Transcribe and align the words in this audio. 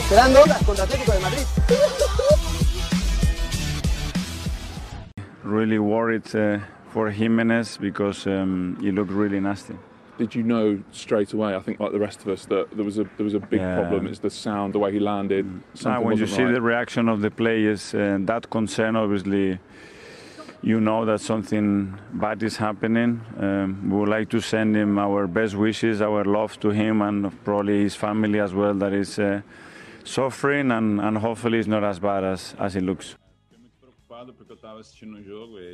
Esperando 0.00 0.40
horas 0.40 0.64
contra 0.64 0.84
Atlético 0.84 1.12
de 1.12 1.20
Madrid. 1.20 1.46
Really 5.44 5.78
worried 5.78 6.34
uh, 6.34 6.58
for 6.90 7.10
Jimenez 7.10 7.78
because 7.78 8.26
um, 8.26 8.76
he 8.80 8.90
looked 8.90 9.12
really 9.12 9.38
nasty. 9.38 9.74
Did 10.18 10.34
you 10.34 10.42
know 10.42 10.82
straight 10.90 11.32
away? 11.32 11.54
I 11.54 11.60
think, 11.60 11.78
like 11.78 11.92
the 11.92 12.00
rest 12.00 12.22
of 12.22 12.28
us, 12.28 12.46
that 12.46 12.66
there 12.74 12.84
was 12.84 12.98
a 12.98 13.04
there 13.16 13.24
was 13.24 13.34
a 13.34 13.38
big 13.40 13.60
Yeah. 13.60 13.78
problem. 13.78 14.08
It's 14.08 14.18
the 14.18 14.30
sound, 14.30 14.74
the 14.74 14.80
way 14.80 14.90
he 14.90 14.98
landed. 14.98 15.46
Now, 15.84 16.00
when 16.00 16.16
you 16.16 16.22
wasn't 16.24 16.30
see 16.30 16.42
right. 16.42 16.54
the 16.54 16.60
reaction 16.60 17.08
of 17.08 17.20
the 17.20 17.30
players, 17.30 17.94
uh, 17.94 18.18
that 18.22 18.50
concern 18.50 18.96
obviously, 18.96 19.60
you 20.62 20.80
know 20.80 21.04
that 21.04 21.20
something 21.20 21.98
bad 22.12 22.42
is 22.42 22.56
happening. 22.56 23.20
Um, 23.38 23.90
we 23.90 23.96
would 23.98 24.08
like 24.08 24.28
to 24.30 24.40
send 24.40 24.76
him 24.76 24.98
our 24.98 25.26
best 25.26 25.54
wishes, 25.54 26.02
our 26.02 26.24
love 26.24 26.58
to 26.60 26.70
him, 26.70 27.00
and 27.02 27.32
probably 27.44 27.82
his 27.82 27.94
family 27.94 28.40
as 28.40 28.52
well 28.52 28.74
that 28.74 28.92
is 28.92 29.18
uh, 29.18 29.42
suffering, 30.04 30.72
and, 30.72 31.00
and 31.00 31.18
hopefully 31.18 31.58
it's 31.58 31.68
not 31.68 31.84
as 31.84 31.98
bad 31.98 32.24
as, 32.24 32.54
as 32.58 32.74
it 32.74 32.82
looks. 32.82 33.14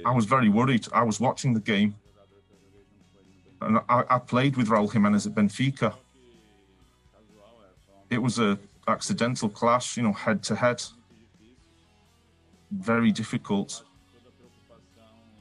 I 0.05 0.11
was 0.11 0.27
very 0.27 0.51
worried. 0.51 0.87
I 0.93 1.03
was 1.03 1.19
watching 1.19 1.55
the 1.55 1.61
game, 1.61 1.95
and 3.63 3.79
I, 3.89 4.05
I 4.11 4.19
played 4.19 4.57
with 4.57 4.69
Raul 4.69 4.93
Jimenez 4.93 5.27
at 5.27 5.35
Benfica. 5.35 5.95
It 8.11 8.19
was 8.19 8.39
a 8.39 8.59
accidental 8.87 9.49
clash, 9.49 9.97
you 9.97 10.03
know, 10.03 10.13
head 10.13 10.43
to 10.45 10.55
head. 10.55 10.83
Very 12.71 13.13
difficult. 13.13 13.83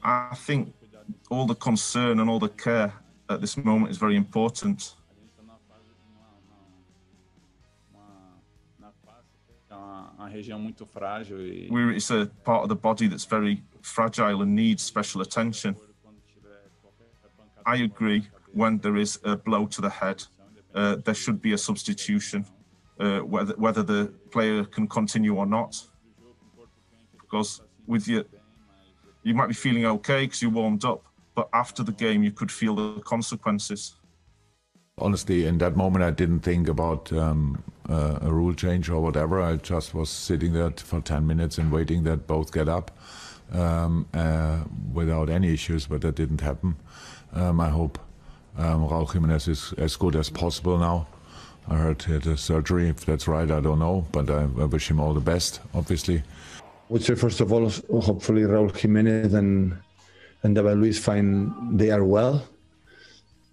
I 0.04 0.34
think 0.34 0.74
all 1.30 1.46
the 1.46 1.54
concern 1.54 2.20
and 2.20 2.28
all 2.28 2.38
the 2.38 2.48
care 2.48 2.92
at 3.30 3.40
this 3.40 3.56
moment 3.56 3.90
is 3.90 3.98
very 3.98 4.16
important. 4.16 4.94
uma 10.24 10.28
região 10.28 10.58
muito 10.58 10.86
frágil 10.86 11.36
We're, 11.70 11.92
it's 11.92 12.10
a 12.10 12.26
part 12.44 12.62
of 12.62 12.68
the 12.68 12.76
body 12.76 13.08
that's 13.08 13.26
very 13.26 13.62
fragile 13.82 14.42
and 14.42 14.54
needs 14.54 14.82
special 14.82 15.20
attention. 15.20 15.76
I 17.66 17.82
agree. 17.82 18.26
When 18.52 18.78
there 18.78 18.96
is 18.96 19.18
a 19.24 19.36
blow 19.36 19.66
to 19.66 19.80
the 19.80 19.90
head, 19.90 20.24
uh, 20.74 20.96
there 21.04 21.14
should 21.14 21.40
be 21.40 21.52
a 21.54 21.58
substitution, 21.58 22.44
uh, 23.00 23.20
whether 23.20 23.54
whether 23.56 23.82
the 23.82 24.12
player 24.30 24.64
can 24.64 24.86
continue 24.86 25.34
or 25.34 25.46
not. 25.46 25.88
Because 27.20 27.62
with 27.86 28.06
you, 28.06 28.24
you 29.24 29.34
might 29.34 29.48
be 29.48 29.54
feeling 29.54 29.86
okay 29.86 30.26
because 30.26 30.40
you 30.42 30.50
warmed 30.50 30.84
up, 30.84 31.02
but 31.34 31.48
after 31.52 31.82
the 31.82 31.92
game, 31.92 32.22
you 32.22 32.30
could 32.30 32.52
feel 32.52 32.76
the 32.76 33.00
consequences. 33.00 33.96
Honestly, 34.98 35.46
in 35.46 35.58
that 35.58 35.76
moment, 35.76 36.04
I 36.04 36.12
didn't 36.12 36.40
think 36.40 36.68
about 36.68 37.12
um, 37.12 37.64
uh, 37.88 38.18
a 38.20 38.32
rule 38.32 38.54
change 38.54 38.88
or 38.88 39.00
whatever. 39.00 39.40
I 39.40 39.56
just 39.56 39.92
was 39.92 40.08
sitting 40.08 40.52
there 40.52 40.70
for 40.70 41.00
10 41.00 41.26
minutes 41.26 41.58
and 41.58 41.72
waiting 41.72 42.04
that 42.04 42.28
both 42.28 42.52
get 42.52 42.68
up 42.68 42.96
um, 43.50 44.06
uh, 44.14 44.60
without 44.92 45.30
any 45.30 45.52
issues, 45.52 45.86
but 45.86 46.02
that 46.02 46.14
didn't 46.14 46.42
happen. 46.42 46.76
Um, 47.32 47.60
I 47.60 47.70
hope 47.70 47.98
um, 48.56 48.86
Raul 48.86 49.10
Jimenez 49.10 49.48
is 49.48 49.72
as 49.78 49.96
good 49.96 50.14
as 50.14 50.30
possible 50.30 50.78
now. 50.78 51.08
I 51.66 51.76
heard 51.76 52.02
he 52.02 52.12
had 52.12 52.26
a 52.26 52.36
surgery. 52.36 52.88
If 52.88 53.06
that's 53.06 53.26
right, 53.26 53.50
I 53.50 53.60
don't 53.60 53.78
know, 53.78 54.06
but 54.12 54.30
I, 54.30 54.42
I 54.42 54.66
wish 54.66 54.90
him 54.90 55.00
all 55.00 55.14
the 55.14 55.20
best, 55.20 55.60
obviously. 55.72 56.22
Would 56.94 57.02
say 57.02 57.16
first 57.16 57.40
of 57.40 57.52
all, 57.52 57.68
hopefully 58.00 58.42
Raul 58.42 58.70
Jimenez 58.74 59.34
and 59.34 59.76
and 60.44 60.54
David 60.54 60.78
Luiz 60.78 60.96
find 60.96 61.26
they 61.76 61.90
are 61.90 62.04
well. 62.04 62.46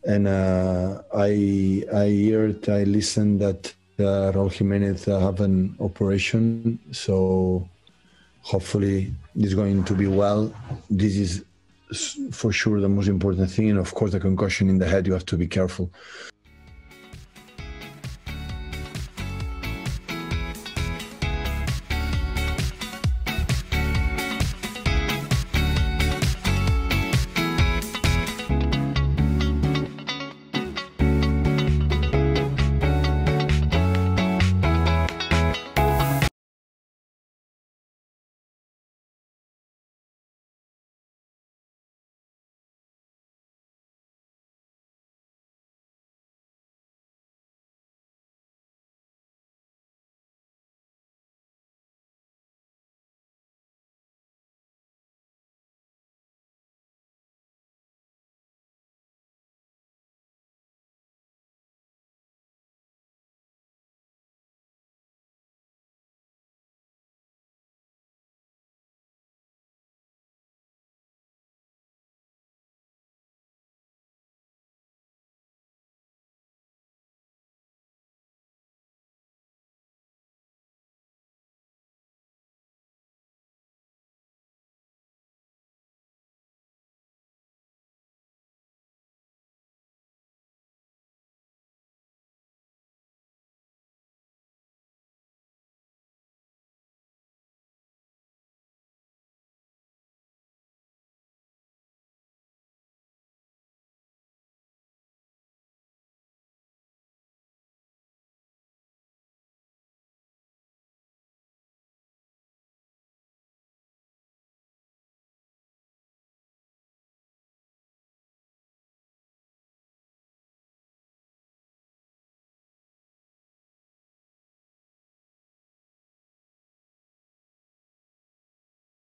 And 0.06 0.28
uh, 0.28 1.02
I 1.12 1.84
I 1.92 2.08
heard 2.32 2.70
I 2.70 2.84
listened 2.84 3.42
that 3.42 3.74
uh, 3.98 4.32
Raul 4.36 4.52
Jimenez 4.54 5.08
uh, 5.08 5.20
have 5.20 5.42
an 5.42 5.76
operation, 5.80 6.78
so 6.92 7.68
hopefully 8.44 9.12
he's 9.36 9.56
going 9.56 9.86
to 9.86 9.96
be 9.96 10.06
well. 10.06 10.54
This 10.92 11.16
is 11.26 11.44
for 12.32 12.52
sure 12.52 12.80
the 12.80 12.94
most 12.98 13.08
important 13.08 13.50
thing, 13.50 13.72
and 13.72 13.80
of 13.80 13.92
course 13.96 14.12
the 14.12 14.20
concussion 14.20 14.70
in 14.70 14.78
the 14.78 14.88
head. 14.88 15.08
You 15.08 15.14
have 15.14 15.26
to 15.34 15.38
be 15.44 15.48
careful. 15.48 15.90